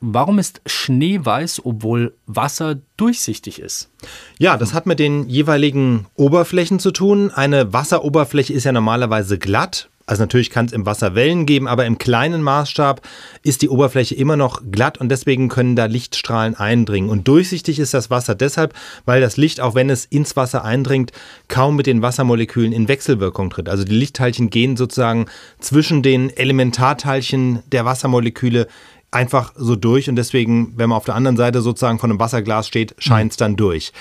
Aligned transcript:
Warum 0.00 0.38
ist 0.38 0.60
Schnee 0.66 1.20
weiß, 1.22 1.62
obwohl 1.64 2.14
Wasser 2.26 2.76
durchsichtig 2.98 3.58
ist? 3.58 3.90
Ja, 4.38 4.58
das 4.58 4.74
hat 4.74 4.84
mit 4.84 4.98
den 4.98 5.26
jeweiligen 5.26 6.06
Oberflächen 6.14 6.78
zu 6.78 6.90
tun. 6.90 7.30
Eine 7.30 7.72
Wasseroberfläche 7.72 8.52
ist 8.52 8.64
ja 8.64 8.72
normalerweise 8.72 9.38
glatt. 9.38 9.88
Also 10.04 10.22
natürlich 10.22 10.50
kann 10.50 10.66
es 10.66 10.72
im 10.72 10.86
Wasser 10.86 11.14
Wellen 11.16 11.46
geben, 11.46 11.66
aber 11.66 11.84
im 11.86 11.98
kleinen 11.98 12.42
Maßstab 12.42 13.00
ist 13.42 13.62
die 13.62 13.70
Oberfläche 13.70 14.14
immer 14.14 14.36
noch 14.36 14.62
glatt 14.70 14.98
und 14.98 15.08
deswegen 15.08 15.48
können 15.48 15.74
da 15.74 15.86
Lichtstrahlen 15.86 16.54
eindringen. 16.54 17.10
Und 17.10 17.26
durchsichtig 17.26 17.80
ist 17.80 17.92
das 17.92 18.10
Wasser 18.10 18.36
deshalb, 18.36 18.74
weil 19.04 19.20
das 19.20 19.36
Licht, 19.36 19.60
auch 19.60 19.74
wenn 19.74 19.90
es 19.90 20.04
ins 20.04 20.36
Wasser 20.36 20.62
eindringt, 20.62 21.10
kaum 21.48 21.74
mit 21.74 21.86
den 21.86 22.02
Wassermolekülen 22.02 22.72
in 22.72 22.86
Wechselwirkung 22.86 23.50
tritt. 23.50 23.68
Also 23.68 23.82
die 23.82 23.96
Lichtteilchen 23.96 24.50
gehen 24.50 24.76
sozusagen 24.76 25.26
zwischen 25.58 26.02
den 26.02 26.30
Elementarteilchen 26.30 27.64
der 27.72 27.84
Wassermoleküle 27.84 28.68
einfach 29.16 29.52
so 29.56 29.76
durch 29.76 30.08
und 30.08 30.16
deswegen, 30.16 30.74
wenn 30.76 30.90
man 30.90 30.98
auf 30.98 31.04
der 31.04 31.14
anderen 31.14 31.36
Seite 31.36 31.62
sozusagen 31.62 31.98
von 31.98 32.10
einem 32.10 32.20
Wasserglas 32.20 32.68
steht, 32.68 32.94
scheint 32.98 33.32
es 33.32 33.36
dann 33.36 33.56
durch. 33.56 33.92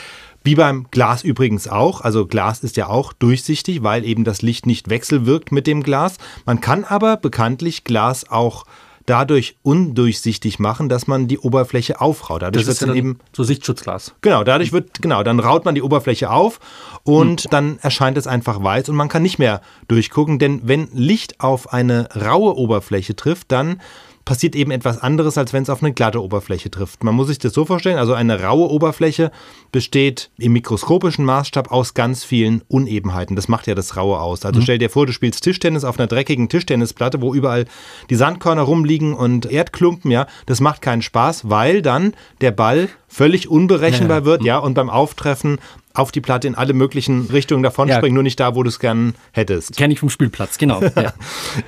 Wie 0.43 0.55
beim 0.55 0.85
Glas 0.91 1.23
übrigens 1.23 1.67
auch. 1.67 2.01
Also 2.01 2.27
Glas 2.27 2.59
ist 2.59 2.77
ja 2.77 2.87
auch 2.87 3.13
durchsichtig, 3.13 3.81
weil 3.81 4.05
eben 4.05 4.23
das 4.23 4.43
Licht 4.43 4.67
nicht 4.67 4.89
wechselwirkt 4.89 5.51
mit 5.51 5.65
dem 5.65 5.81
Glas. 5.81 6.17
Man 6.45 6.61
kann 6.61 6.83
aber 6.83 7.17
bekanntlich 7.17 7.83
Glas 7.83 8.29
auch 8.29 8.65
dadurch 9.05 9.55
undurchsichtig 9.63 10.59
machen, 10.59 10.89
dass 10.89 11.07
man 11.07 11.27
die 11.27 11.39
Oberfläche 11.39 12.01
aufraut. 12.01 12.41
Dadurch 12.41 12.65
das 12.65 12.75
ist 12.75 12.81
ja 12.81 12.87
dann 12.87 12.95
eben 12.95 13.19
so 13.33 13.43
Sichtschutzglas. 13.43 14.13
Genau, 14.21 14.43
dadurch 14.43 14.71
wird 14.71 15.01
genau, 15.01 15.23
dann 15.23 15.39
raut 15.39 15.65
man 15.65 15.75
die 15.75 15.81
Oberfläche 15.81 16.29
auf 16.29 16.59
und 17.03 17.43
hm. 17.43 17.49
dann 17.51 17.79
erscheint 17.81 18.17
es 18.17 18.27
einfach 18.27 18.61
weiß 18.61 18.89
und 18.89 18.95
man 18.95 19.09
kann 19.09 19.23
nicht 19.23 19.39
mehr 19.39 19.61
durchgucken, 19.87 20.39
denn 20.39 20.61
wenn 20.63 20.89
Licht 20.91 21.39
auf 21.39 21.71
eine 21.71 22.09
raue 22.15 22.55
Oberfläche 22.55 23.15
trifft, 23.15 23.51
dann 23.51 23.81
passiert 24.25 24.55
eben 24.55 24.71
etwas 24.71 24.97
anderes, 24.97 25.37
als 25.37 25.53
wenn 25.53 25.63
es 25.63 25.69
auf 25.69 25.81
eine 25.81 25.93
glatte 25.93 26.21
Oberfläche 26.21 26.71
trifft. 26.71 27.03
Man 27.03 27.15
muss 27.15 27.27
sich 27.27 27.37
das 27.37 27.53
so 27.53 27.63
vorstellen, 27.65 27.97
also 27.97 28.13
eine 28.13 28.41
raue 28.41 28.69
Oberfläche 28.69 29.31
besteht 29.71 30.31
im 30.37 30.53
mikroskopischen 30.53 31.23
Maßstab 31.23 31.71
aus 31.71 31.93
ganz 31.93 32.23
vielen 32.23 32.61
Unebenheiten. 32.67 33.35
Das 33.35 33.47
macht 33.47 33.67
ja 33.67 33.75
das 33.75 33.95
Raue 33.95 34.19
aus. 34.19 34.43
Also 34.43 34.59
mhm. 34.59 34.63
stell 34.63 34.77
dir 34.79 34.89
vor, 34.89 35.05
du 35.05 35.13
spielst 35.13 35.43
Tischtennis 35.43 35.83
auf 35.83 35.99
einer 35.99 36.07
dreckigen 36.07 36.49
Tischtennisplatte, 36.49 37.21
wo 37.21 37.33
überall 37.33 37.65
die 38.09 38.15
Sandkörner 38.15 38.63
rumliegen 38.63 39.13
und 39.13 39.45
Erdklumpen, 39.45 40.09
ja. 40.09 40.25
Das 40.47 40.59
macht 40.59 40.81
keinen 40.81 41.03
Spaß, 41.03 41.49
weil 41.49 41.83
dann 41.83 42.13
der 42.41 42.51
Ball 42.51 42.89
völlig 43.07 43.47
unberechenbar 43.47 44.19
ja. 44.19 44.25
wird, 44.25 44.43
ja, 44.43 44.57
und 44.57 44.73
beim 44.73 44.89
Auftreffen 44.89 45.59
auf 45.95 46.11
die 46.11 46.21
Platte 46.21 46.47
in 46.47 46.55
alle 46.55 46.73
möglichen 46.73 47.27
Richtungen 47.27 47.63
davonspringen, 47.63 48.11
ja. 48.11 48.13
nur 48.13 48.23
nicht 48.23 48.39
da, 48.39 48.55
wo 48.55 48.63
du 48.63 48.69
es 48.69 48.79
gern 48.79 49.15
hättest. 49.31 49.75
Kenne 49.77 49.93
ich 49.93 49.99
vom 49.99 50.09
Spielplatz, 50.09 50.57
genau. 50.57 50.81
Ja. 50.95 51.13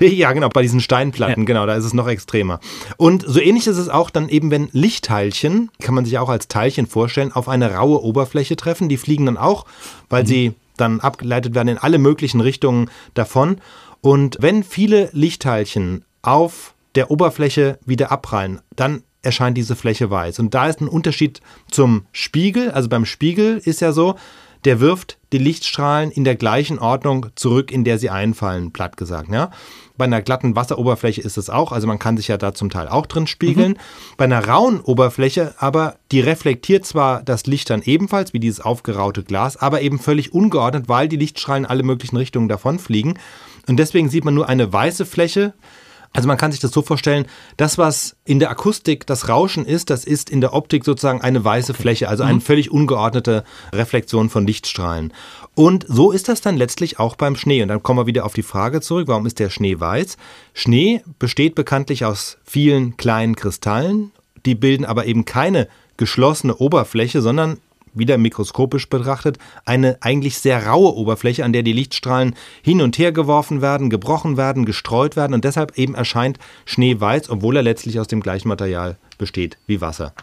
ja, 0.00 0.32
genau, 0.32 0.48
bei 0.48 0.62
diesen 0.62 0.80
Steinplatten, 0.80 1.42
ja. 1.42 1.46
genau, 1.46 1.66
da 1.66 1.74
ist 1.74 1.84
es 1.84 1.94
noch 1.94 2.08
extremer. 2.08 2.60
Und 2.96 3.24
so 3.26 3.40
ähnlich 3.40 3.66
ist 3.66 3.76
es 3.76 3.88
auch 3.88 4.10
dann 4.10 4.28
eben, 4.28 4.50
wenn 4.50 4.68
Lichtteilchen, 4.72 5.70
kann 5.80 5.94
man 5.94 6.04
sich 6.04 6.18
auch 6.18 6.28
als 6.28 6.48
Teilchen 6.48 6.86
vorstellen, 6.86 7.32
auf 7.32 7.48
eine 7.48 7.74
raue 7.74 8.02
Oberfläche 8.02 8.56
treffen. 8.56 8.88
Die 8.88 8.96
fliegen 8.96 9.26
dann 9.26 9.36
auch, 9.36 9.66
weil 10.08 10.22
mhm. 10.22 10.26
sie 10.26 10.52
dann 10.76 11.00
abgeleitet 11.00 11.54
werden 11.54 11.68
in 11.68 11.78
alle 11.78 11.98
möglichen 11.98 12.40
Richtungen 12.40 12.90
davon. 13.14 13.58
Und 14.00 14.38
wenn 14.40 14.62
viele 14.62 15.10
Lichtteilchen 15.12 16.04
auf 16.22 16.74
der 16.94 17.10
Oberfläche 17.10 17.78
wieder 17.84 18.10
abprallen, 18.10 18.60
dann 18.74 19.02
erscheint 19.22 19.56
diese 19.56 19.76
Fläche 19.76 20.10
weiß. 20.10 20.38
Und 20.38 20.54
da 20.54 20.68
ist 20.68 20.80
ein 20.80 20.88
Unterschied 20.88 21.40
zum 21.70 22.06
Spiegel. 22.12 22.70
Also 22.70 22.88
beim 22.88 23.04
Spiegel 23.04 23.58
ist 23.58 23.80
ja 23.80 23.92
so, 23.92 24.16
der 24.64 24.80
wirft 24.80 25.18
die 25.32 25.38
Lichtstrahlen 25.38 26.10
in 26.10 26.24
der 26.24 26.36
gleichen 26.36 26.78
Ordnung 26.78 27.26
zurück, 27.34 27.70
in 27.70 27.84
der 27.84 27.98
sie 27.98 28.10
einfallen, 28.10 28.72
platt 28.72 28.96
gesagt. 28.96 29.28
Ja? 29.30 29.50
Bei 29.96 30.04
einer 30.04 30.22
glatten 30.22 30.56
Wasseroberfläche 30.56 31.20
ist 31.20 31.38
es 31.38 31.50
auch, 31.50 31.72
also 31.72 31.86
man 31.86 31.98
kann 31.98 32.16
sich 32.16 32.28
ja 32.28 32.36
da 32.36 32.54
zum 32.54 32.70
Teil 32.70 32.88
auch 32.88 33.06
drin 33.06 33.26
spiegeln. 33.26 33.72
Mhm. 33.72 33.76
Bei 34.16 34.24
einer 34.24 34.46
rauen 34.46 34.80
Oberfläche 34.80 35.54
aber, 35.58 35.96
die 36.12 36.20
reflektiert 36.20 36.86
zwar 36.86 37.22
das 37.22 37.46
Licht 37.46 37.70
dann 37.70 37.82
ebenfalls, 37.82 38.32
wie 38.32 38.40
dieses 38.40 38.60
aufgeraute 38.60 39.22
Glas, 39.22 39.56
aber 39.56 39.82
eben 39.82 39.98
völlig 39.98 40.32
ungeordnet, 40.32 40.88
weil 40.88 41.08
die 41.08 41.16
Lichtstrahlen 41.16 41.66
alle 41.66 41.82
möglichen 41.82 42.16
Richtungen 42.16 42.48
davonfliegen. 42.48 43.18
Und 43.66 43.76
deswegen 43.76 44.08
sieht 44.08 44.24
man 44.24 44.34
nur 44.34 44.48
eine 44.48 44.72
weiße 44.72 45.04
Fläche, 45.04 45.52
also 46.12 46.26
man 46.26 46.38
kann 46.38 46.52
sich 46.52 46.60
das 46.60 46.72
so 46.72 46.82
vorstellen, 46.82 47.26
das, 47.56 47.78
was 47.78 48.16
in 48.24 48.38
der 48.38 48.50
Akustik 48.50 49.06
das 49.06 49.28
Rauschen 49.28 49.66
ist, 49.66 49.90
das 49.90 50.04
ist 50.04 50.30
in 50.30 50.40
der 50.40 50.54
Optik 50.54 50.84
sozusagen 50.84 51.20
eine 51.20 51.44
weiße 51.44 51.74
Fläche, 51.74 52.08
also 52.08 52.22
eine 52.24 52.34
mhm. 52.34 52.40
völlig 52.40 52.70
ungeordnete 52.70 53.44
Reflexion 53.72 54.30
von 54.30 54.46
Lichtstrahlen. 54.46 55.12
Und 55.54 55.84
so 55.88 56.10
ist 56.10 56.28
das 56.28 56.40
dann 56.40 56.56
letztlich 56.56 56.98
auch 56.98 57.16
beim 57.16 57.36
Schnee. 57.36 57.62
Und 57.62 57.68
dann 57.68 57.82
kommen 57.82 58.00
wir 58.00 58.06
wieder 58.06 58.24
auf 58.24 58.34
die 58.34 58.42
Frage 58.42 58.80
zurück, 58.80 59.08
warum 59.08 59.26
ist 59.26 59.38
der 59.38 59.50
Schnee 59.50 59.78
weiß? 59.78 60.16
Schnee 60.54 61.02
besteht 61.18 61.54
bekanntlich 61.54 62.04
aus 62.04 62.38
vielen 62.44 62.96
kleinen 62.96 63.36
Kristallen, 63.36 64.12
die 64.46 64.54
bilden 64.54 64.84
aber 64.84 65.06
eben 65.06 65.24
keine 65.24 65.68
geschlossene 65.96 66.56
Oberfläche, 66.56 67.20
sondern 67.20 67.58
wieder 67.98 68.18
mikroskopisch 68.18 68.88
betrachtet, 68.88 69.38
eine 69.64 69.98
eigentlich 70.00 70.38
sehr 70.38 70.66
raue 70.66 70.94
Oberfläche, 70.94 71.44
an 71.44 71.52
der 71.52 71.62
die 71.62 71.72
Lichtstrahlen 71.72 72.34
hin 72.62 72.80
und 72.80 72.98
her 72.98 73.12
geworfen 73.12 73.62
werden, 73.62 73.90
gebrochen 73.90 74.36
werden, 74.36 74.64
gestreut 74.64 75.16
werden 75.16 75.34
und 75.34 75.44
deshalb 75.44 75.78
eben 75.78 75.94
erscheint 75.94 76.38
Schnee 76.64 77.00
weiß, 77.00 77.30
obwohl 77.30 77.56
er 77.56 77.62
letztlich 77.62 78.00
aus 78.00 78.08
dem 78.08 78.20
gleichen 78.20 78.48
Material 78.48 78.96
besteht 79.18 79.58
wie 79.66 79.80
Wasser. 79.80 80.14